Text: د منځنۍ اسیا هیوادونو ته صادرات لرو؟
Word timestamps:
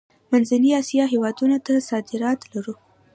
د 0.03 0.03
منځنۍ 0.31 0.71
اسیا 0.81 1.03
هیوادونو 1.13 1.57
ته 1.65 1.73
صادرات 1.89 2.39
لرو؟ 2.53 2.73